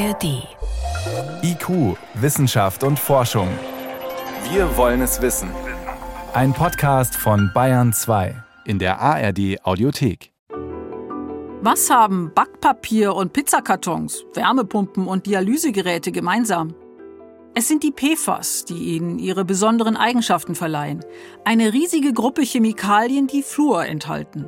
[0.00, 0.48] ARD.
[1.42, 3.48] IQ, Wissenschaft und Forschung.
[4.50, 5.50] Wir wollen es wissen.
[6.32, 8.34] Ein Podcast von Bayern 2
[8.64, 10.32] in der ARD Audiothek.
[11.60, 16.74] Was haben Backpapier und Pizzakartons, Wärmepumpen und Dialysegeräte gemeinsam?
[17.54, 21.04] Es sind die PFAS, die ihnen ihre besonderen Eigenschaften verleihen.
[21.44, 24.46] Eine riesige Gruppe Chemikalien, die Fluor enthalten.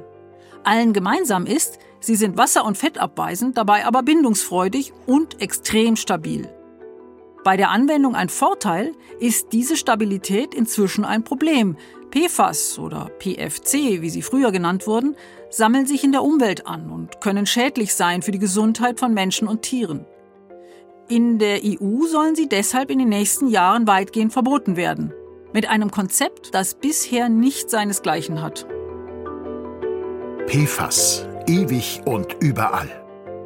[0.64, 6.52] Allen gemeinsam ist, sie sind wasser- und fettabweisend, dabei aber bindungsfreudig und extrem stabil.
[7.44, 11.76] Bei der Anwendung ein Vorteil ist diese Stabilität inzwischen ein Problem.
[12.12, 15.16] PFAS oder PFC, wie sie früher genannt wurden,
[15.50, 19.48] sammeln sich in der Umwelt an und können schädlich sein für die Gesundheit von Menschen
[19.48, 20.04] und Tieren.
[21.08, 25.12] In der EU sollen sie deshalb in den nächsten Jahren weitgehend verboten werden.
[25.52, 28.66] Mit einem Konzept, das bisher nicht seinesgleichen hat.
[30.46, 32.88] PFAS, ewig und überall.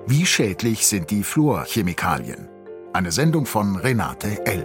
[0.07, 2.49] Wie schädlich sind die Fluorchemikalien?
[2.93, 4.65] Eine Sendung von Renate L.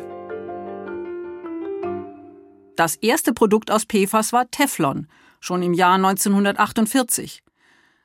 [2.76, 5.08] Das erste Produkt aus PFAS war Teflon,
[5.40, 7.44] schon im Jahr 1948.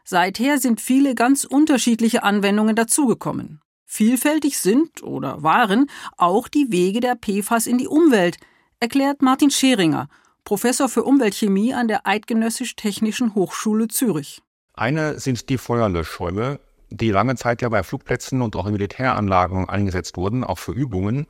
[0.05, 3.61] Seither sind viele ganz unterschiedliche Anwendungen dazugekommen.
[3.85, 8.39] Vielfältig sind oder waren auch die Wege der PFAS in die Umwelt,
[8.81, 10.09] erklärt Martin Scheringer,
[10.45, 14.43] Professor für Umweltchemie an der Eidgenössisch-Technischen Hochschule Zürich.
[14.77, 16.61] Eine sind die Feuerlöschschäume,
[16.91, 21.27] die lange Zeit ja bei Flugplätzen und auch in Militäranlagen eingesetzt wurden, auch für Übungen.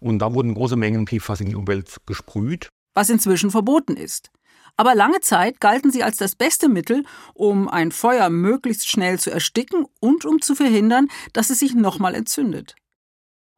[0.00, 2.68] Und da wurden große Mengen PFAS in die Umwelt gesprüht.
[2.94, 4.30] Was inzwischen verboten ist.
[4.76, 7.04] Aber lange Zeit galten sie als das beste Mittel,
[7.34, 12.16] um ein Feuer möglichst schnell zu ersticken und um zu verhindern, dass es sich nochmal
[12.16, 12.74] entzündet.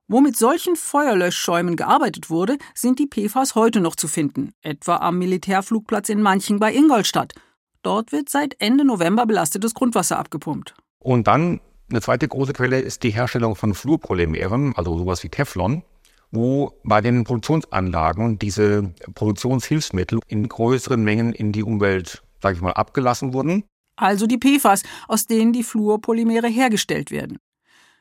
[0.07, 5.19] Wo mit solchen Feuerlöschschäumen gearbeitet wurde, sind die PFAS heute noch zu finden, etwa am
[5.19, 7.33] Militärflugplatz in Manching bei Ingolstadt.
[7.83, 10.75] Dort wird seit Ende November belastetes Grundwasser abgepumpt.
[10.99, 15.83] Und dann eine zweite große Quelle ist die Herstellung von Fluorpolymeren, also sowas wie Teflon,
[16.31, 22.73] wo bei den Produktionsanlagen diese Produktionshilfsmittel in größeren Mengen in die Umwelt, sage ich mal,
[22.73, 23.65] abgelassen wurden.
[23.97, 27.39] Also die PFAS, aus denen die Fluorpolymere hergestellt werden.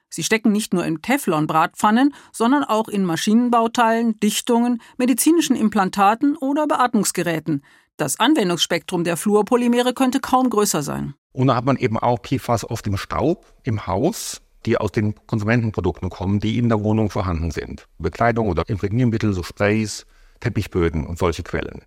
[0.10, 7.64] Sie stecken nicht nur in Teflon-Bratpfannen, sondern auch in Maschinenbauteilen, Dichtungen, medizinischen Implantaten oder Beatmungsgeräten.
[7.98, 11.14] Das Anwendungsspektrum der Fluorpolymere könnte kaum größer sein.
[11.32, 15.16] Und da hat man eben auch PFAS auf dem Staub im Haus, die aus den
[15.28, 17.88] Konsumentenprodukten kommen, die in der Wohnung vorhanden sind.
[17.98, 20.06] Bekleidung oder Imprägniermittel, so Sprays,
[20.40, 21.84] Teppichböden und solche Quellen.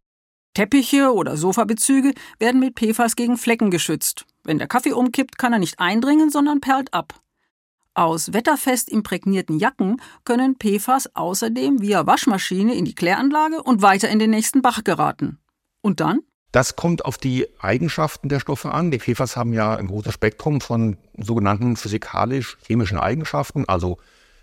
[0.55, 4.27] Teppiche oder Sofabezüge werden mit PFAS gegen Flecken geschützt.
[4.45, 7.15] Wenn der Kaffee umkippt, kann er nicht eindringen, sondern perlt ab.
[7.95, 14.19] Aus wetterfest imprägnierten Jacken können PFAS außerdem via Waschmaschine in die Kläranlage und weiter in
[14.19, 15.39] den nächsten Bach geraten.
[15.83, 16.21] Und dann?
[16.53, 18.91] Das kommt auf die Eigenschaften der Stoffe an.
[18.91, 23.99] Die PFAS haben ja ein großes Spektrum von sogenannten physikalisch-chemischen Eigenschaften, also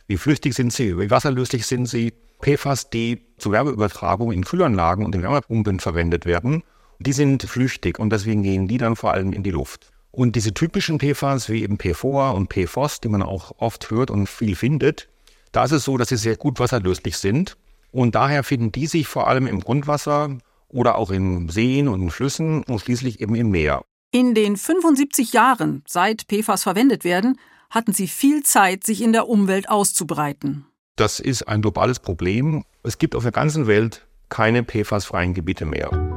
[0.08, 2.14] wie flüchtig sind sie, wie wasserlöslich sind sie.
[2.42, 6.64] PFAS, die zur Wärmeübertragung in Kühlanlagen und in Wärmepumpen verwendet werden,
[7.00, 9.92] die sind flüchtig und deswegen gehen die dann vor allem in die Luft.
[10.12, 14.28] Und diese typischen PFAS wie eben PFOA und PFOS, die man auch oft hört und
[14.28, 15.08] viel findet,
[15.52, 17.58] da ist es so, dass sie sehr gut wasserlöslich sind.
[17.92, 20.38] Und daher finden die sich vor allem im Grundwasser
[20.68, 23.84] oder auch in Seen und in Flüssen und schließlich eben im Meer.
[24.12, 29.28] In den 75 Jahren, seit PFAS verwendet werden, hatten sie viel Zeit, sich in der
[29.28, 30.66] Umwelt auszubreiten.
[30.96, 32.64] Das ist ein globales Problem.
[32.84, 36.09] Es gibt auf der ganzen Welt keine PFAS-freien Gebiete mehr.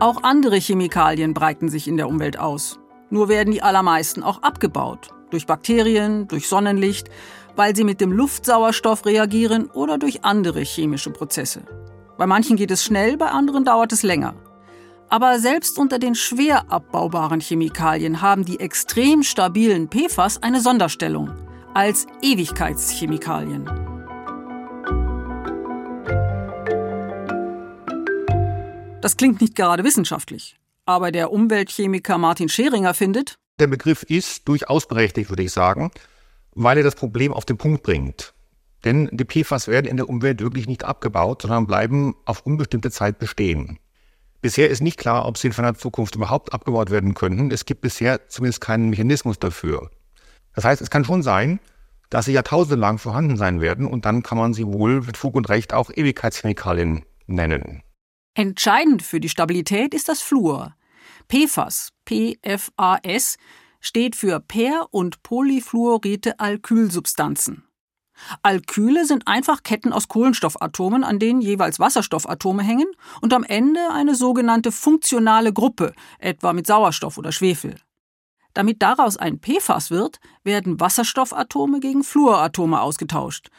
[0.00, 2.78] Auch andere Chemikalien breiten sich in der Umwelt aus.
[3.10, 5.08] Nur werden die allermeisten auch abgebaut.
[5.30, 7.08] Durch Bakterien, durch Sonnenlicht,
[7.56, 11.62] weil sie mit dem Luftsauerstoff reagieren oder durch andere chemische Prozesse.
[12.16, 14.34] Bei manchen geht es schnell, bei anderen dauert es länger.
[15.08, 21.30] Aber selbst unter den schwer abbaubaren Chemikalien haben die extrem stabilen PFAS eine Sonderstellung
[21.74, 23.97] als Ewigkeitschemikalien.
[29.00, 30.56] Das klingt nicht gerade wissenschaftlich.
[30.84, 35.90] Aber der Umweltchemiker Martin Scheringer findet, der Begriff ist durchaus berechtigt, würde ich sagen,
[36.54, 38.34] weil er das Problem auf den Punkt bringt.
[38.84, 43.18] Denn die PFAS werden in der Umwelt wirklich nicht abgebaut, sondern bleiben auf unbestimmte Zeit
[43.18, 43.78] bestehen.
[44.40, 47.50] Bisher ist nicht klar, ob sie in ferner Zukunft überhaupt abgebaut werden könnten.
[47.50, 49.90] Es gibt bisher zumindest keinen Mechanismus dafür.
[50.54, 51.58] Das heißt, es kann schon sein,
[52.10, 55.34] dass sie jahrtausende lang vorhanden sein werden und dann kann man sie wohl mit Fug
[55.34, 57.82] und Recht auch Ewigkeitschemikalien nennen.
[58.34, 60.74] Entscheidend für die Stabilität ist das Fluor.
[61.28, 63.36] PFAS, PFAS,
[63.80, 67.64] steht für per- und polyfluorite Alkylsubstanzen.
[68.42, 72.88] Alkyle sind einfach Ketten aus Kohlenstoffatomen, an denen jeweils Wasserstoffatome hängen
[73.20, 77.76] und am Ende eine sogenannte funktionale Gruppe, etwa mit Sauerstoff oder Schwefel.
[78.54, 83.50] Damit daraus ein PFAS wird, werden Wasserstoffatome gegen Fluoratome ausgetauscht.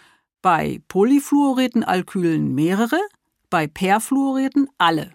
[0.41, 2.99] Bei polyfluoreten Alkylen mehrere,
[3.49, 5.13] bei Perfluoreten alle.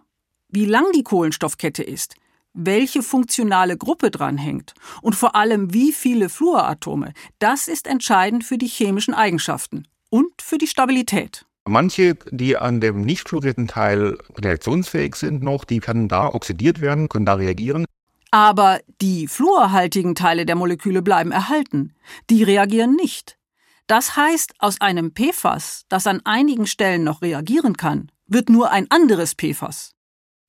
[0.48, 2.14] Wie lang die Kohlenstoffkette ist,
[2.52, 8.68] welche funktionale Gruppe dranhängt und vor allem wie viele Fluoratome, das ist entscheidend für die
[8.68, 11.44] chemischen Eigenschaften und für die Stabilität.
[11.66, 17.08] Manche, die an dem nicht fluorierten Teil reaktionsfähig sind noch, die können da oxidiert werden,
[17.08, 17.86] können da reagieren.
[18.30, 21.94] Aber die fluorhaltigen Teile der Moleküle bleiben erhalten.
[22.30, 23.38] Die reagieren nicht.
[23.86, 28.86] Das heißt, aus einem PFAS, das an einigen Stellen noch reagieren kann, wird nur ein
[28.90, 29.92] anderes PFAS.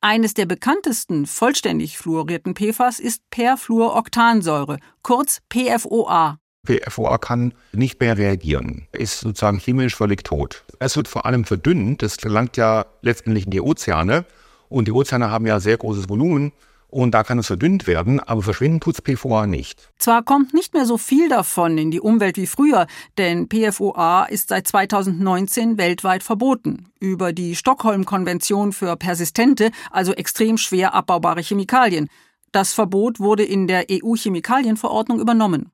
[0.02, 6.38] Eines der bekanntesten vollständig fluorierten PFAS ist Perfluoroktansäure, kurz PFOA.
[6.66, 10.64] PFOA kann nicht mehr reagieren, ist sozusagen chemisch völlig tot.
[10.80, 14.26] Es wird vor allem verdünnt, das gelangt ja letztendlich in die Ozeane
[14.70, 16.52] und die Ozeane haben ja sehr großes Volumen
[16.88, 19.92] und da kann es verdünnt werden, aber verschwinden tut es PFOA nicht.
[19.98, 22.88] Zwar kommt nicht mehr so viel davon in die Umwelt wie früher,
[23.18, 26.92] denn PFOA ist seit 2019 weltweit verboten.
[27.00, 32.08] Über die Stockholm-Konvention für persistente, also extrem schwer abbaubare Chemikalien.
[32.52, 35.72] Das Verbot wurde in der EU-Chemikalienverordnung übernommen.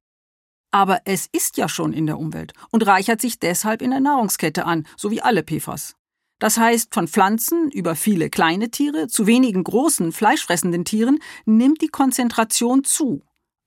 [0.71, 4.65] Aber es ist ja schon in der Umwelt und reichert sich deshalb in der Nahrungskette
[4.65, 5.95] an, so wie alle PFAS.
[6.41, 11.89] Das heißt, von Pflanzen über viele kleine Tiere zu wenigen großen fleischfressenden Tieren nimmt die
[11.89, 13.21] Konzentration zu.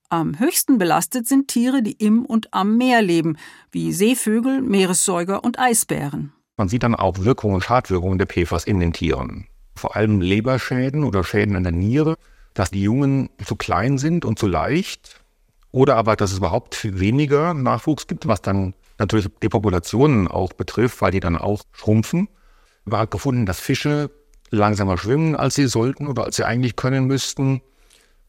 [0.09, 3.37] Am höchsten belastet sind Tiere, die im und am Meer leben,
[3.71, 6.33] wie Seevögel, Meeressäuger und Eisbären.
[6.57, 9.47] Man sieht dann auch Wirkungen und Schadwirkungen der PFAS in den Tieren.
[9.77, 12.17] Vor allem Leberschäden oder Schäden an der Niere,
[12.55, 15.23] dass die Jungen zu klein sind und zu leicht.
[15.71, 21.01] Oder aber, dass es überhaupt weniger Nachwuchs gibt, was dann natürlich die Populationen auch betrifft,
[21.03, 22.29] weil die dann auch schrumpfen
[22.85, 24.11] war gefunden, dass Fische
[24.51, 27.63] langsamer schwimmen, als sie sollten oder als sie eigentlich können müssten.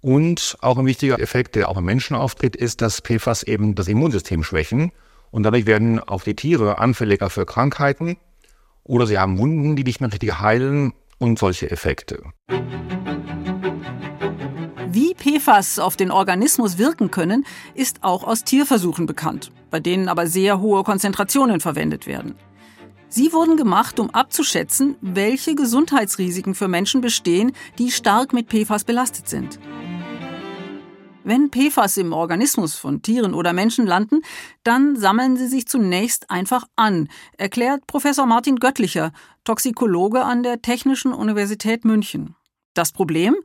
[0.02, 3.88] Und auch ein wichtiger Effekt, der auch im Menschen auftritt, ist, dass PFAS eben das
[3.88, 4.92] Immunsystem schwächen.
[5.32, 8.18] Und dadurch werden auch die Tiere anfälliger für Krankheiten
[8.84, 12.22] oder sie haben Wunden, die nicht mehr richtig heilen und solche Effekte.
[14.88, 20.28] Wie PFAS auf den Organismus wirken können, ist auch aus Tierversuchen bekannt, bei denen aber
[20.28, 22.36] sehr hohe Konzentrationen verwendet werden.
[23.10, 29.30] Sie wurden gemacht, um abzuschätzen, welche Gesundheitsrisiken für Menschen bestehen, die stark mit PFAS belastet
[29.30, 29.60] sind.
[31.24, 34.22] Wenn PFAS im Organismus von Tieren oder Menschen landen,
[34.64, 39.12] dann sammeln sie sich zunächst einfach an, erklärt Professor Martin Göttlicher,
[39.44, 42.36] Toxikologe an der Technischen Universität München.
[42.76, 43.36] Das Problem?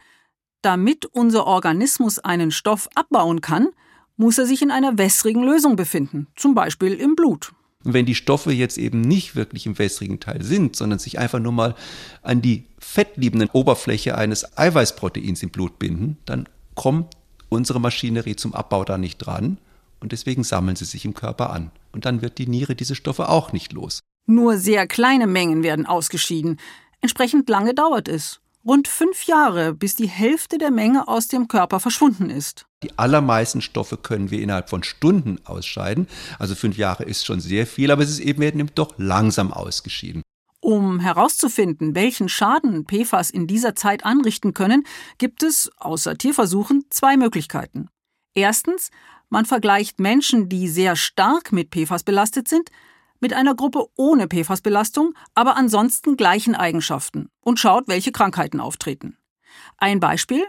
[0.60, 3.68] Damit unser Organismus einen Stoff abbauen kann,
[4.18, 7.52] muss er sich in einer wässrigen Lösung befinden, zum Beispiel im Blut.
[7.84, 11.38] Und wenn die Stoffe jetzt eben nicht wirklich im wässrigen Teil sind, sondern sich einfach
[11.38, 11.74] nur mal
[12.22, 17.14] an die fettliebenden Oberfläche eines Eiweißproteins im Blut binden, dann kommt
[17.48, 19.58] unsere Maschinerie zum Abbau da nicht dran
[20.00, 21.70] und deswegen sammeln sie sich im Körper an.
[21.92, 24.00] Und dann wird die Niere diese Stoffe auch nicht los.
[24.26, 26.58] Nur sehr kleine Mengen werden ausgeschieden.
[27.00, 28.40] Entsprechend lange dauert es.
[28.66, 32.66] Rund fünf Jahre, bis die Hälfte der Menge aus dem Körper verschwunden ist.
[32.82, 36.06] Die allermeisten Stoffe können wir innerhalb von Stunden ausscheiden.
[36.38, 40.22] Also fünf Jahre ist schon sehr viel, aber es ist eben, werden doch langsam ausgeschieden.
[40.60, 44.84] Um herauszufinden, welchen Schaden PFAS in dieser Zeit anrichten können,
[45.16, 47.88] gibt es, außer Tierversuchen, zwei Möglichkeiten.
[48.34, 48.90] Erstens,
[49.30, 52.70] man vergleicht Menschen, die sehr stark mit PFAS belastet sind,
[53.20, 59.16] mit einer Gruppe ohne PFAS-Belastung, aber ansonsten gleichen Eigenschaften und schaut, welche Krankheiten auftreten.
[59.78, 60.44] Ein Beispiel?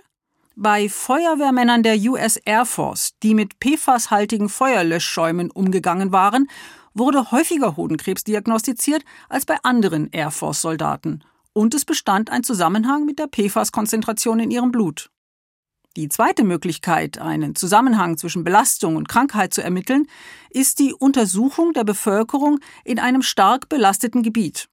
[0.56, 6.50] Bei Feuerwehrmännern der US Air Force, die mit PFAS-haltigen Feuerlöschschäumen umgegangen waren,
[6.94, 11.24] wurde häufiger Hodenkrebs diagnostiziert als bei anderen Air Force-Soldaten.
[11.54, 15.10] Und es bestand ein Zusammenhang mit der PFAS-Konzentration in ihrem Blut.
[15.98, 20.08] Die zweite Möglichkeit, einen Zusammenhang zwischen Belastung und Krankheit zu ermitteln,
[20.50, 24.70] ist die Untersuchung der Bevölkerung in einem stark belasteten Gebiet.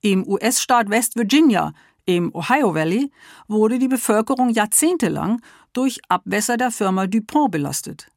[0.00, 1.74] Im US-Staat West Virginia,
[2.06, 3.10] im Ohio Valley,
[3.48, 5.42] wurde die Bevölkerung jahrzehntelang
[5.74, 8.08] durch Abwässer der Firma DuPont belastet.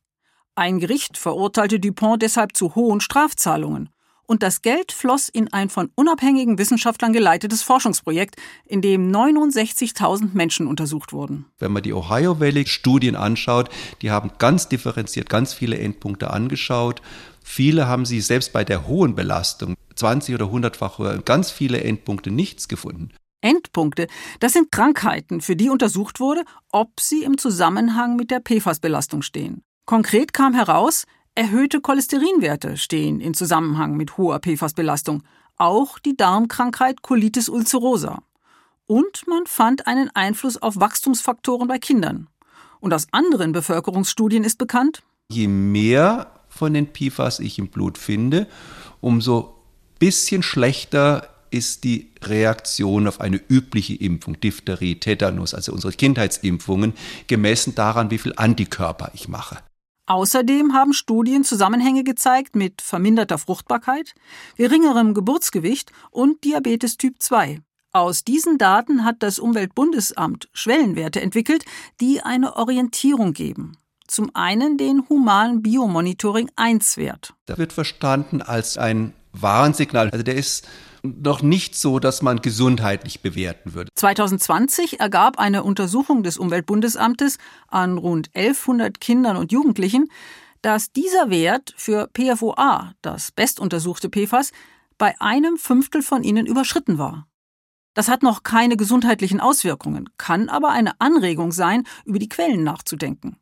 [0.55, 3.89] Ein Gericht verurteilte DuPont deshalb zu hohen Strafzahlungen
[4.27, 10.67] und das Geld floss in ein von unabhängigen Wissenschaftlern geleitetes Forschungsprojekt, in dem 69.000 Menschen
[10.67, 11.45] untersucht wurden.
[11.59, 13.69] Wenn man die Ohio Valley Studien anschaut,
[14.01, 17.01] die haben ganz differenziert ganz viele Endpunkte angeschaut.
[17.43, 22.31] Viele haben sie selbst bei der hohen Belastung, 20 oder 100-fach höher, ganz viele Endpunkte
[22.31, 23.11] nichts gefunden.
[23.41, 24.07] Endpunkte,
[24.39, 29.61] das sind Krankheiten, für die untersucht wurde, ob sie im Zusammenhang mit der PFAS-Belastung stehen.
[29.85, 31.05] Konkret kam heraus,
[31.37, 35.21] Erhöhte Cholesterinwerte stehen in Zusammenhang mit hoher PFAS-Belastung,
[35.57, 38.23] auch die Darmkrankheit Colitis ulcerosa.
[38.87, 42.29] Und man fand einen Einfluss auf Wachstumsfaktoren bei Kindern.
[42.79, 48.47] Und aus anderen Bevölkerungsstudien ist bekannt, je mehr von den PFAS ich im Blut finde,
[49.01, 49.55] umso
[49.99, 56.93] bisschen schlechter ist die Reaktion auf eine übliche Impfung, Diphtherie, Tetanus, also unsere Kindheitsimpfungen,
[57.27, 59.57] gemessen daran, wie viel Antikörper ich mache.
[60.07, 64.13] Außerdem haben Studien Zusammenhänge gezeigt mit verminderter Fruchtbarkeit,
[64.55, 67.61] geringerem Geburtsgewicht und Diabetes Typ 2.
[67.91, 71.65] Aus diesen Daten hat das Umweltbundesamt Schwellenwerte entwickelt,
[72.01, 73.77] die eine Orientierung geben.
[74.05, 77.33] Zum einen den humanen Biomonitoring 1-Wert.
[77.47, 80.09] Der wird verstanden als ein Warnsignal.
[80.11, 80.67] Also der ist
[81.05, 83.89] noch nicht so, dass man gesundheitlich bewerten würde.
[83.95, 90.09] 2020 ergab eine Untersuchung des Umweltbundesamtes an rund 1100 Kindern und Jugendlichen,
[90.61, 94.51] dass dieser Wert für PFOA, das bestuntersuchte PFAS,
[94.97, 97.27] bei einem Fünftel von ihnen überschritten war.
[97.93, 103.37] Das hat noch keine gesundheitlichen Auswirkungen, kann aber eine Anregung sein, über die Quellen nachzudenken.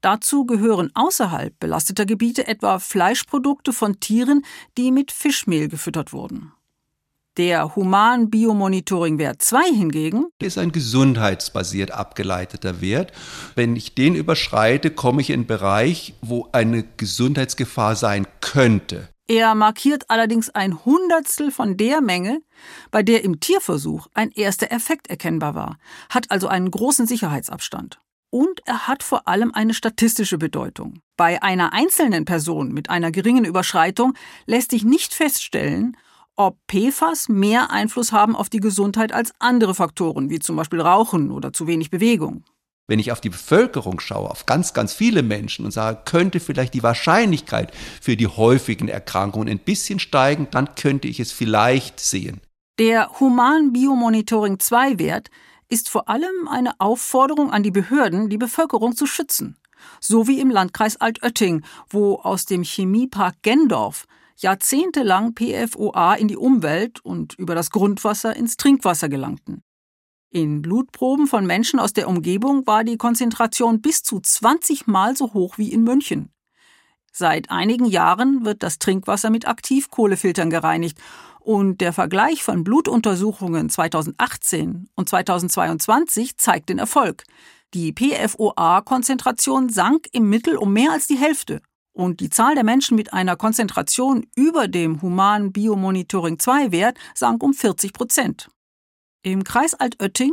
[0.00, 4.44] Dazu gehören außerhalb belasteter Gebiete etwa Fleischprodukte von Tieren,
[4.76, 6.52] die mit Fischmehl gefüttert wurden.
[7.36, 13.10] Der Human Biomonitoring Wert 2 hingegen ist ein gesundheitsbasiert abgeleiteter Wert.
[13.56, 19.08] Wenn ich den überschreite, komme ich in einen Bereich, wo eine Gesundheitsgefahr sein könnte.
[19.26, 22.40] Er markiert allerdings ein Hundertstel von der Menge,
[22.92, 25.78] bei der im Tierversuch ein erster Effekt erkennbar war,
[26.10, 27.98] hat also einen großen Sicherheitsabstand.
[28.30, 31.00] Und er hat vor allem eine statistische Bedeutung.
[31.16, 34.14] Bei einer einzelnen Person mit einer geringen Überschreitung
[34.46, 35.96] lässt sich nicht feststellen,
[36.36, 41.30] ob PFAS mehr Einfluss haben auf die Gesundheit als andere Faktoren, wie zum Beispiel Rauchen
[41.30, 42.44] oder zu wenig Bewegung.
[42.86, 46.74] Wenn ich auf die Bevölkerung schaue, auf ganz, ganz viele Menschen und sage, könnte vielleicht
[46.74, 52.42] die Wahrscheinlichkeit für die häufigen Erkrankungen ein bisschen steigen, dann könnte ich es vielleicht sehen.
[52.78, 55.30] Der Human Biomonitoring 2 Wert
[55.70, 59.56] ist vor allem eine Aufforderung an die Behörden, die Bevölkerung zu schützen.
[60.00, 67.04] So wie im Landkreis Altötting, wo aus dem Chemiepark Gendorf jahrzehntelang PFOA in die Umwelt
[67.04, 69.62] und über das Grundwasser ins Trinkwasser gelangten.
[70.30, 75.32] In Blutproben von Menschen aus der Umgebung war die Konzentration bis zu 20 Mal so
[75.32, 76.32] hoch wie in München.
[77.12, 80.98] Seit einigen Jahren wird das Trinkwasser mit Aktivkohlefiltern gereinigt
[81.38, 87.22] und der Vergleich von Blutuntersuchungen 2018 und 2022 zeigt den Erfolg.
[87.72, 91.60] Die PFOA-Konzentration sank im Mittel um mehr als die Hälfte
[91.94, 97.42] und die Zahl der Menschen mit einer Konzentration über dem humanen Biomonitoring 2 Wert sank
[97.42, 98.50] um 40 Prozent.
[99.22, 100.32] Im Kreis Altötting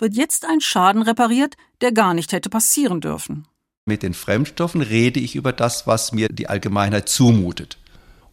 [0.00, 3.46] wird jetzt ein Schaden repariert, der gar nicht hätte passieren dürfen.
[3.84, 7.78] Mit den Fremdstoffen rede ich über das, was mir die Allgemeinheit zumutet.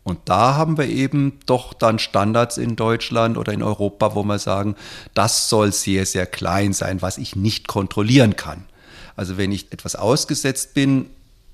[0.03, 4.39] Und da haben wir eben doch dann Standards in Deutschland oder in Europa, wo wir
[4.39, 4.75] sagen,
[5.13, 8.65] das soll sehr, sehr klein sein, was ich nicht kontrollieren kann.
[9.15, 11.09] Also wenn ich etwas ausgesetzt bin,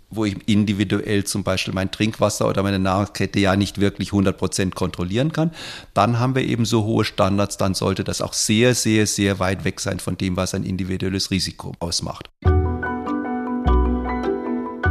[0.09, 4.75] wo ich individuell zum Beispiel mein Trinkwasser oder meine Nahrungskette ja nicht wirklich 100 Prozent
[4.75, 5.51] kontrollieren kann,
[5.93, 9.63] dann haben wir eben so hohe Standards, dann sollte das auch sehr, sehr, sehr weit
[9.63, 12.29] weg sein von dem, was ein individuelles Risiko ausmacht.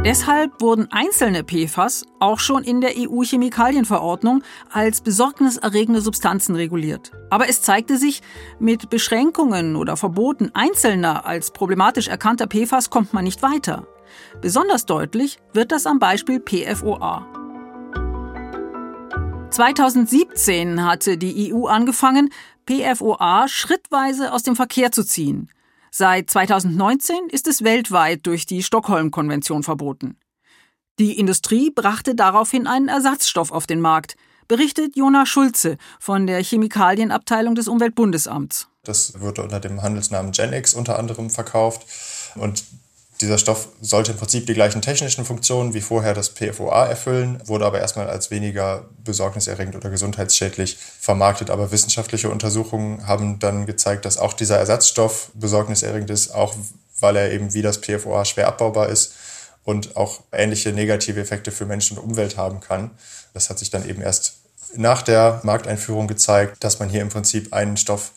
[0.05, 7.11] Deshalb wurden einzelne PFAS auch schon in der EU-Chemikalienverordnung als besorgniserregende Substanzen reguliert.
[7.31, 8.21] Aber es zeigte sich,
[8.59, 13.87] mit Beschränkungen oder Verboten einzelner als problematisch erkannter PFAS kommt man nicht weiter.
[14.41, 17.25] Besonders deutlich wird das am Beispiel PFOA.
[19.51, 22.29] 2017 hatte die EU angefangen,
[22.65, 25.49] PFOA schrittweise aus dem Verkehr zu ziehen.
[25.91, 30.17] Seit 2019 ist es weltweit durch die Stockholm-Konvention verboten.
[30.99, 34.15] Die Industrie brachte daraufhin einen Ersatzstoff auf den Markt,
[34.47, 38.67] berichtet Jona Schulze von der Chemikalienabteilung des Umweltbundesamts.
[38.83, 41.85] Das wird unter dem Handelsnamen Genix unter anderem verkauft
[42.35, 42.63] und
[43.21, 47.65] dieser Stoff sollte im Prinzip die gleichen technischen Funktionen wie vorher das PFOA erfüllen, wurde
[47.65, 51.49] aber erstmal als weniger besorgniserregend oder gesundheitsschädlich vermarktet.
[51.49, 56.55] Aber wissenschaftliche Untersuchungen haben dann gezeigt, dass auch dieser Ersatzstoff besorgniserregend ist, auch
[56.99, 59.13] weil er eben wie das PFOA schwer abbaubar ist
[59.63, 62.91] und auch ähnliche negative Effekte für Menschen und Umwelt haben kann.
[63.33, 64.33] Das hat sich dann eben erst
[64.75, 68.11] nach der Markteinführung gezeigt, dass man hier im Prinzip einen Stoff,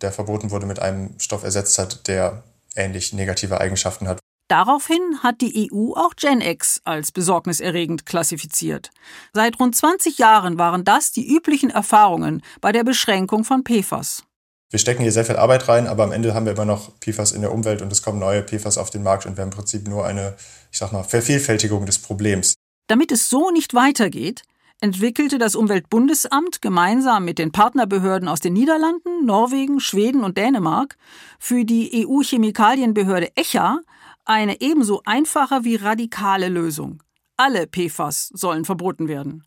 [0.00, 2.42] der verboten wurde, mit einem Stoff ersetzt hat, der
[2.76, 4.23] ähnlich negative Eigenschaften hat.
[4.54, 8.92] Daraufhin hat die EU auch Gen X als besorgniserregend klassifiziert.
[9.32, 14.22] Seit rund 20 Jahren waren das die üblichen Erfahrungen bei der Beschränkung von PFAS.
[14.70, 17.32] Wir stecken hier sehr viel Arbeit rein, aber am Ende haben wir immer noch PFAS
[17.32, 19.56] in der Umwelt und es kommen neue PFAS auf den Markt und wir haben im
[19.56, 20.36] Prinzip nur eine,
[20.70, 22.54] ich sag mal, Vervielfältigung des Problems.
[22.86, 24.44] Damit es so nicht weitergeht,
[24.80, 30.96] entwickelte das Umweltbundesamt gemeinsam mit den Partnerbehörden aus den Niederlanden, Norwegen, Schweden und Dänemark
[31.40, 33.80] für die EU-Chemikalienbehörde ECHA
[34.26, 37.02] Eine ebenso einfache wie radikale Lösung.
[37.36, 39.44] Alle PFAS sollen verboten werden.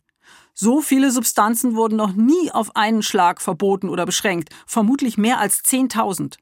[0.54, 5.64] So viele Substanzen wurden noch nie auf einen Schlag verboten oder beschränkt, vermutlich mehr als
[5.64, 6.36] 10.000.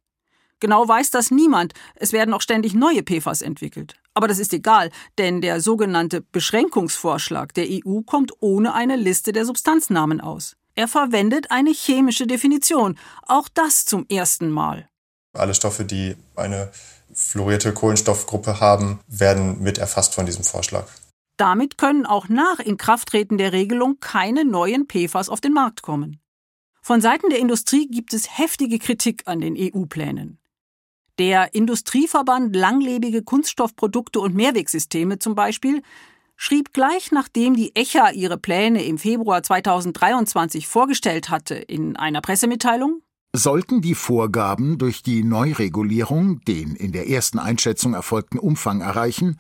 [0.61, 3.95] Genau weiß das niemand, es werden auch ständig neue PFAS entwickelt.
[4.12, 9.45] Aber das ist egal, denn der sogenannte Beschränkungsvorschlag der EU kommt ohne eine Liste der
[9.45, 10.57] Substanznamen aus.
[10.75, 14.88] Er verwendet eine chemische Definition, auch das zum ersten Mal.
[15.33, 16.71] Alle Stoffe, die eine
[17.16, 20.87] fluorierte Kohlenstoffgruppe haben, werden mit erfasst von diesem Vorschlag.
[21.38, 26.20] Damit können auch nach Inkrafttreten der Regelung keine neuen PFAS auf den Markt kommen.
[26.82, 30.38] Von Seiten der Industrie gibt es heftige Kritik an den EU-Plänen.
[31.18, 35.82] Der Industrieverband Langlebige Kunststoffprodukte und Mehrwegsysteme zum Beispiel
[36.37, 43.00] schrieb gleich nachdem die ECHA ihre Pläne im Februar 2023 vorgestellt hatte in einer Pressemitteilung
[43.38, 49.38] Sollten die Vorgaben durch die Neuregulierung den in der ersten Einschätzung erfolgten Umfang erreichen,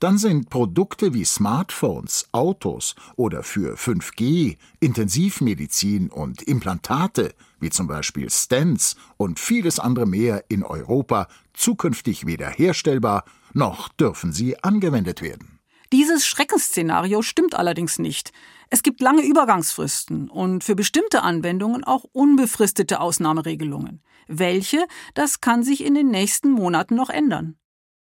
[0.00, 8.28] dann sind Produkte wie Smartphones, Autos oder für 5G, Intensivmedizin und Implantate, wie zum Beispiel
[8.28, 13.24] Stents und vieles andere mehr in Europa, zukünftig weder herstellbar
[13.54, 15.57] noch dürfen sie angewendet werden.
[15.92, 18.32] Dieses Schreckensszenario stimmt allerdings nicht.
[18.68, 24.02] Es gibt lange Übergangsfristen und für bestimmte Anwendungen auch unbefristete Ausnahmeregelungen.
[24.26, 27.56] Welche, das kann sich in den nächsten Monaten noch ändern.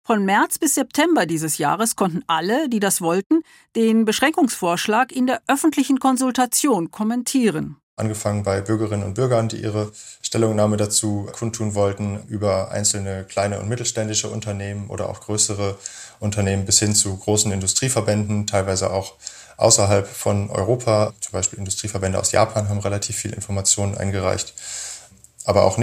[0.02, 3.42] Von März bis September dieses Jahres konnten alle, die das wollten,
[3.76, 7.79] den Beschränkungsvorschlag in der öffentlichen Konsultation kommentieren.
[8.00, 9.92] Angefangen bei Bürgerinnen und Bürgern, die ihre
[10.22, 15.78] Stellungnahme dazu kundtun wollten, über einzelne kleine und mittelständische Unternehmen oder auch größere
[16.20, 19.16] Unternehmen bis hin zu großen Industrieverbänden, teilweise auch
[19.58, 21.14] außerhalb von Europa.
[21.20, 24.54] Zum Beispiel Industrieverbände aus Japan haben relativ viel Informationen eingereicht.
[25.44, 25.78] Aber auch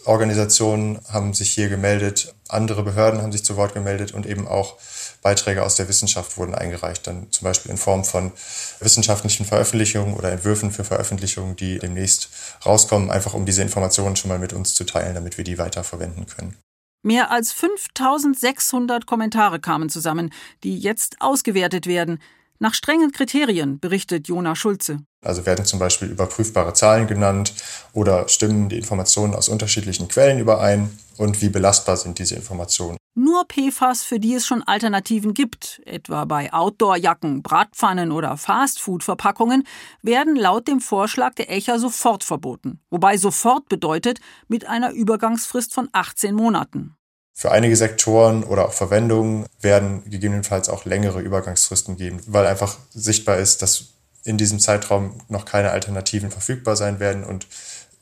[0.00, 4.78] Nichtregierungsorganisationen haben sich hier gemeldet, andere Behörden haben sich zu Wort gemeldet und eben auch
[5.22, 8.32] Beiträge aus der Wissenschaft wurden eingereicht, dann zum Beispiel in Form von
[8.80, 12.30] wissenschaftlichen Veröffentlichungen oder Entwürfen für Veröffentlichungen, die demnächst
[12.64, 15.84] rauskommen, einfach um diese Informationen schon mal mit uns zu teilen, damit wir die weiter
[15.84, 16.56] verwenden können.
[17.02, 20.32] Mehr als 5600 Kommentare kamen zusammen,
[20.64, 22.20] die jetzt ausgewertet werden.
[22.62, 24.98] Nach strengen Kriterien, berichtet Jona Schulze.
[25.24, 27.54] Also werden zum Beispiel überprüfbare Zahlen genannt
[27.94, 32.98] oder stimmen die Informationen aus unterschiedlichen Quellen überein und wie belastbar sind diese Informationen.
[33.14, 39.66] Nur PFAS, für die es schon Alternativen gibt, etwa bei Outdoor-Jacken, Bratpfannen oder Fastfood-Verpackungen,
[40.02, 42.80] werden laut dem Vorschlag der ECHA sofort verboten.
[42.90, 46.94] Wobei sofort bedeutet mit einer Übergangsfrist von 18 Monaten.
[47.40, 53.38] Für einige Sektoren oder auch Verwendungen werden gegebenenfalls auch längere Übergangsfristen geben, weil einfach sichtbar
[53.38, 57.46] ist, dass in diesem Zeitraum noch keine Alternativen verfügbar sein werden und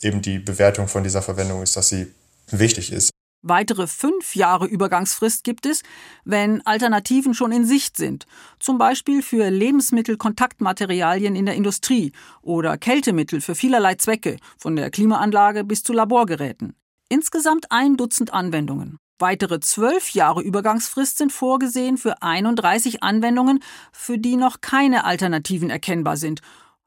[0.02, 2.12] eben die Bewertung von dieser Verwendung ist, dass sie
[2.50, 3.10] wichtig ist.
[3.42, 5.84] Weitere fünf Jahre Übergangsfrist gibt es,
[6.24, 8.26] wenn Alternativen schon in Sicht sind,
[8.58, 12.10] zum Beispiel für Lebensmittelkontaktmaterialien in der Industrie
[12.42, 16.74] oder Kältemittel für vielerlei Zwecke, von der Klimaanlage bis zu Laborgeräten.
[17.08, 18.98] Insgesamt ein Dutzend Anwendungen.
[19.20, 26.16] Weitere zwölf Jahre Übergangsfrist sind vorgesehen für 31 Anwendungen, für die noch keine Alternativen erkennbar
[26.16, 26.40] sind.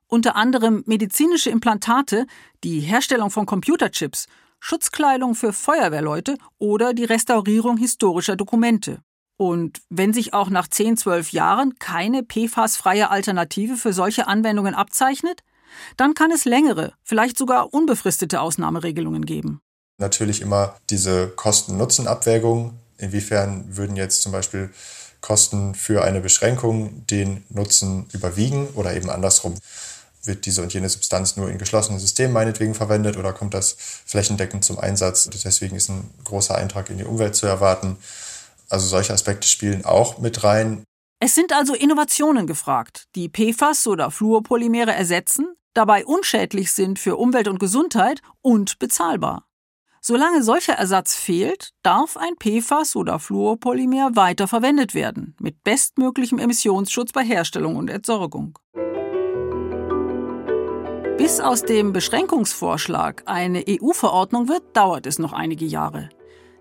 [0.08, 2.26] Unter anderem medizinische Implantate,
[2.63, 4.28] die Herstellung von Computerchips,
[4.62, 9.02] Schutzkleidung für Feuerwehrleute oder die Restaurierung historischer Dokumente.
[9.36, 15.41] Und wenn sich auch nach 10, 12 Jahren keine PFAS-freie Alternative für solche Anwendungen abzeichnet,
[15.98, 19.62] dann kann es längere, vielleicht sogar unbefristete Ausnahmeregelungen geben
[20.02, 22.78] natürlich immer diese Kosten-Nutzen-Abwägung.
[22.98, 24.70] Inwiefern würden jetzt zum Beispiel
[25.22, 29.56] Kosten für eine Beschränkung den Nutzen überwiegen oder eben andersrum?
[30.24, 34.66] Wird diese und jene Substanz nur in geschlossenen Systemen meinetwegen verwendet oder kommt das flächendeckend
[34.66, 35.30] zum Einsatz?
[35.30, 37.98] Deswegen ist ein großer Eintrag in die Umwelt zu erwarten.
[38.70, 40.84] Also solche Aspekte spielen auch mit rein.
[41.20, 47.48] Es sind also Innovationen gefragt, die PFAS oder Fluorpolymere ersetzen, dabei unschädlich sind für Umwelt
[47.48, 49.46] und Gesundheit und bezahlbar.
[50.04, 57.12] Solange solcher Ersatz fehlt, darf ein PFAS oder Fluorpolymer weiter verwendet werden, mit bestmöglichem Emissionsschutz
[57.12, 58.58] bei Herstellung und Entsorgung.
[61.20, 66.10] Bis aus dem Beschränkungsvorschlag eine EU-Verordnung wird, dauert es noch einige Jahre.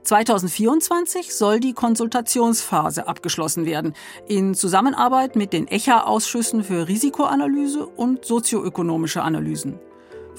[0.02, 3.94] 2024 soll die Konsultationsphase abgeschlossen werden,
[4.28, 9.80] in Zusammenarbeit mit den ECHA-Ausschüssen für Risikoanalyse und sozioökonomische Analysen.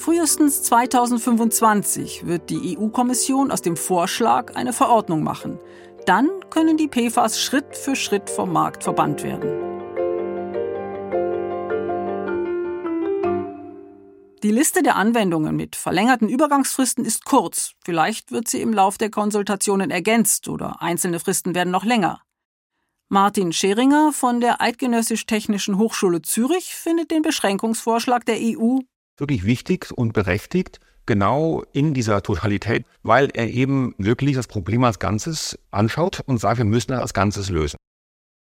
[0.02, 5.60] Frühestens 2025 wird die EU-Kommission aus dem Vorschlag eine Verordnung machen.
[6.08, 9.52] Dann können die PFAS Schritt für Schritt vom Markt verbannt werden.
[14.42, 17.74] Die Liste der Anwendungen mit verlängerten Übergangsfristen ist kurz.
[17.86, 22.24] Vielleicht wird sie im Lauf der Konsultationen ergänzt oder einzelne Fristen werden noch länger.
[23.08, 28.80] Martin Scheringer von der Eidgenössisch-Technischen Hochschule Zürich findet den Beschränkungsvorschlag der EU
[29.22, 35.00] wirklich wichtig und berechtigt, genau in dieser Totalität, weil er eben wirklich das Problem als
[35.00, 37.78] Ganzes anschaut und sagt, wir müssen das als Ganzes lösen.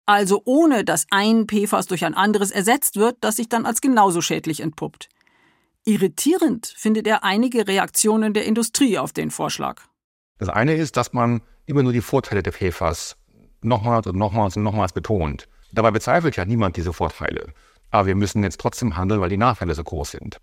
[0.06, 4.22] Also ohne dass ein PFAS durch ein anderes ersetzt wird, das sich dann als genauso
[4.22, 5.08] schädlich entpuppt.
[5.86, 9.82] Irritierend findet er einige Reaktionen der Industrie auf den Vorschlag.
[10.40, 13.16] Das eine ist, dass man immer nur die Vorteile der PFAS
[13.62, 15.48] nochmals und nochmals und nochmals betont.
[15.72, 17.54] Dabei bezweifelt ja niemand diese Vorteile.
[17.92, 20.40] Aber wir müssen jetzt trotzdem handeln, weil die Nachteile so groß sind.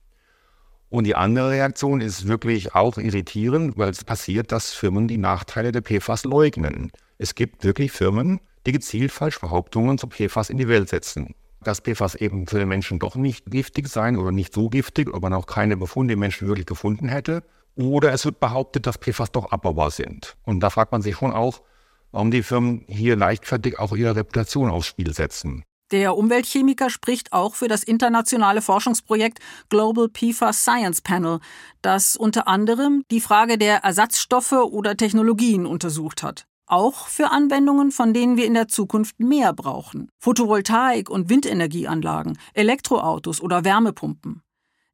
[0.91, 5.71] Und die andere Reaktion ist wirklich auch irritierend, weil es passiert, dass Firmen die Nachteile
[5.71, 6.91] der PFAS leugnen.
[7.17, 11.35] Es gibt wirklich Firmen, die gezielt Falschbehauptungen zu PFAS in die Welt setzen.
[11.63, 15.23] Dass PFAS eben für den Menschen doch nicht giftig sein oder nicht so giftig, ob
[15.23, 17.45] man auch keine Befunde im Menschen wirklich gefunden hätte.
[17.77, 20.37] Oder es wird behauptet, dass PFAS doch abbaubar sind.
[20.45, 21.63] Und da fragt man sich schon auch,
[22.11, 25.63] warum die Firmen hier leichtfertig auch ihre Reputation aufs Spiel setzen.
[25.91, 31.41] Der Umweltchemiker spricht auch für das internationale Forschungsprojekt Global PFAS Science Panel,
[31.83, 36.47] das unter anderem die Frage der Ersatzstoffe oder Technologien untersucht hat.
[36.67, 40.09] Auch für Anwendungen, von denen wir in der Zukunft mehr brauchen.
[40.23, 44.43] Photovoltaik- und Windenergieanlagen, Elektroautos oder Wärmepumpen.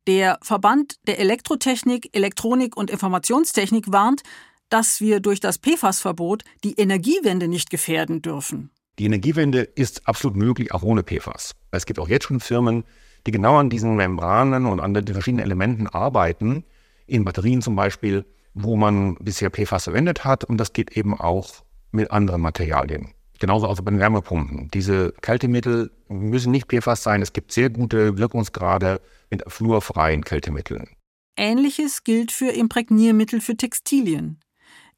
[0.06, 4.22] Der Verband der Elektrotechnik, Elektronik und Informationstechnik warnt,
[4.70, 8.70] dass wir durch das PFAS-Verbot die Energiewende nicht gefährden dürfen.
[8.98, 11.54] Die Energiewende ist absolut möglich, auch ohne PFAS.
[11.70, 12.84] Es gibt auch jetzt schon Firmen,
[13.26, 16.64] die genau an diesen Membranen und an den verschiedenen Elementen arbeiten,
[17.06, 20.44] in Batterien zum Beispiel, wo man bisher PFAS verwendet hat.
[20.44, 23.12] Und das geht eben auch mit anderen Materialien.
[23.38, 24.70] Genauso auch bei den Wärmepumpen.
[24.72, 27.20] Diese Kältemittel müssen nicht PFAS sein.
[27.20, 30.88] Es gibt sehr gute Wirkungsgrade mit fluorfreien Kältemitteln.
[31.36, 34.40] Ähnliches gilt für Imprägniermittel für Textilien.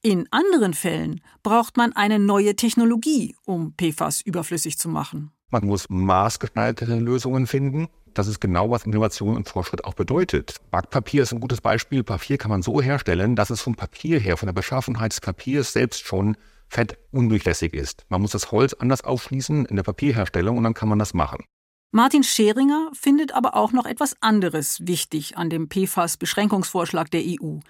[0.02, 5.32] In anderen Fällen braucht man eine neue Technologie, um PFAS überflüssig zu machen.
[5.50, 7.88] Man muss maßgeschneiderte Lösungen finden.
[8.14, 10.56] Das ist genau, was Innovation und Fortschritt auch bedeutet.
[10.70, 12.04] Backpapier ist ein gutes Beispiel.
[12.04, 15.72] Papier kann man so herstellen, dass es vom Papier her, von der Beschaffenheit des Papiers
[15.72, 16.36] selbst schon
[16.68, 18.06] fettundurchlässig ist.
[18.08, 21.44] Man muss das Holz anders aufschließen in der Papierherstellung und dann kann man das machen.
[21.90, 27.60] Martin Scheringer findet aber auch noch etwas anderes wichtig an dem PFAS-Beschränkungsvorschlag der EU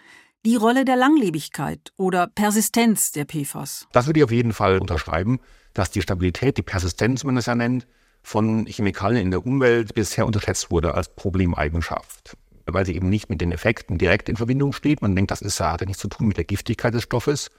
[0.45, 3.87] die Rolle der Langlebigkeit oder Persistenz der PFAS.
[3.93, 5.41] Das würde ich auf jeden Fall unterschreiben,
[5.75, 7.87] dass die Stabilität, die Persistenz, wie man es ja nennt,
[8.23, 12.37] von Chemikalien in der Umwelt bisher unterschätzt wurde als Problemeigenschaft.
[12.67, 15.01] Weil sie eben nicht mit den Effekten direkt in Verbindung steht.
[15.01, 17.51] Man denkt, das ist, hat ja nichts zu tun mit der Giftigkeit des Stoffes.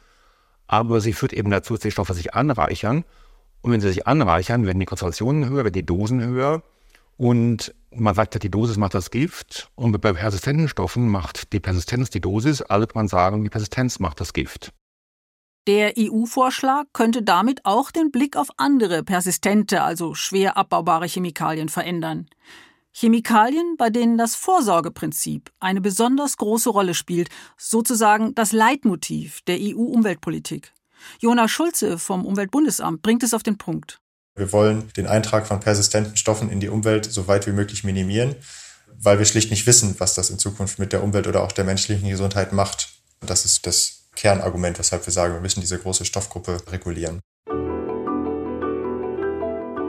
[0.68, 3.04] Aber sie führt eben dazu, dass die Stoffe sich anreichern.
[3.62, 6.62] Und wenn sie sich anreichern, werden die Konzentrationen höher, werden die Dosen höher.
[7.19, 9.69] Und man sagt ja, die Dosis macht das Gift.
[9.75, 12.62] Und bei persistenten Stoffen macht die Persistenz die Dosis.
[12.62, 14.71] Also kann man sagen, die Persistenz macht das Gift.
[15.67, 22.29] Der EU-Vorschlag könnte damit auch den Blick auf andere persistente, also schwer abbaubare Chemikalien verändern.
[22.93, 30.71] Chemikalien, bei denen das Vorsorgeprinzip eine besonders große Rolle spielt, sozusagen das Leitmotiv der EU-Umweltpolitik.
[31.19, 33.99] Jonas Schulze vom Umweltbundesamt bringt es auf den Punkt.
[34.39, 38.36] Wir wollen den Eintrag von persistenten Stoffen in die Umwelt so weit wie möglich minimieren,
[38.97, 41.65] weil wir schlicht nicht wissen, was das in Zukunft mit der Umwelt oder auch der
[41.65, 42.89] menschlichen Gesundheit macht.
[43.19, 47.19] Das ist das Kernargument, weshalb wir sagen, wir müssen diese große Stoffgruppe regulieren.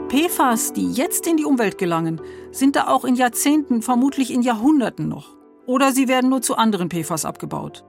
[0.09, 2.19] PFAS, die jetzt in die Umwelt gelangen,
[2.51, 5.29] sind da auch in Jahrzehnten, vermutlich in Jahrhunderten noch.
[5.65, 7.85] Oder sie werden nur zu anderen PFAS abgebaut.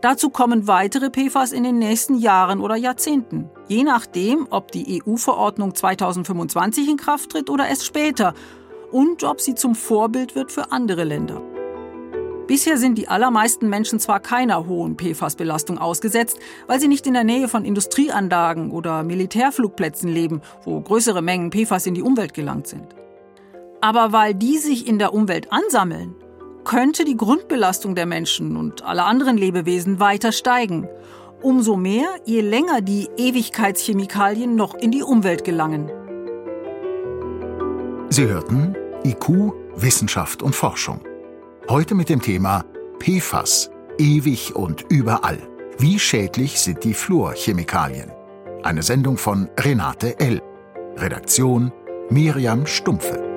[0.00, 5.74] Dazu kommen weitere PFAS in den nächsten Jahren oder Jahrzehnten, je nachdem, ob die EU-Verordnung
[5.74, 8.32] 2025 in Kraft tritt oder erst später
[8.92, 11.42] und ob sie zum Vorbild wird für andere Länder.
[12.46, 17.24] Bisher sind die allermeisten Menschen zwar keiner hohen PFAS-Belastung ausgesetzt, weil sie nicht in der
[17.24, 22.86] Nähe von Industrieanlagen oder Militärflugplätzen leben, wo größere Mengen PFAS in die Umwelt gelangt sind.
[23.80, 26.14] Aber weil die sich in der Umwelt ansammeln
[26.68, 30.86] könnte die Grundbelastung der Menschen und aller anderen Lebewesen weiter steigen.
[31.40, 35.90] Umso mehr, je länger die Ewigkeitschemikalien noch in die Umwelt gelangen.
[38.10, 41.00] Sie hörten IQ, Wissenschaft und Forschung.
[41.70, 42.64] Heute mit dem Thema
[43.00, 45.38] PFAS, ewig und überall.
[45.78, 48.12] Wie schädlich sind die Fluorchemikalien?
[48.62, 50.42] Eine Sendung von Renate L.
[50.96, 51.72] Redaktion
[52.10, 53.27] Miriam Stumpfe.